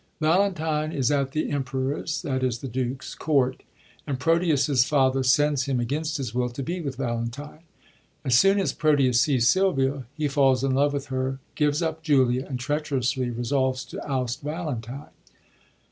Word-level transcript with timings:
Valentine 0.19 0.91
is 0.91 1.11
at 1.11 1.31
the 1.31 1.51
Emperor's 1.51 2.23
(that 2.23 2.41
is, 2.43 2.57
the 2.57 2.67
Duke's) 2.67 3.13
court, 3.13 3.61
and 4.07 4.19
Proteus's 4.19 4.83
father 4.83 5.21
sends 5.21 5.65
him, 5.65 5.79
against 5.79 6.17
his 6.17 6.33
will, 6.33 6.49
to 6.49 6.63
be 6.63 6.81
with 6.81 6.95
Valentine. 6.95 7.59
As 8.25 8.35
soon 8.35 8.59
as 8.59 8.73
Proteus 8.73 9.21
sees 9.21 9.47
Sylvia, 9.47 10.07
he 10.17 10.27
falls 10.27 10.63
in 10.63 10.73
love 10.73 10.93
with 10.93 11.09
her, 11.09 11.37
gives 11.53 11.83
up 11.83 12.01
Julia, 12.01 12.47
and 12.47 12.59
treacherously 12.59 13.29
resolves 13.29 13.85
to 13.85 14.03
oust 14.11 14.41
Valentine. 14.41 15.11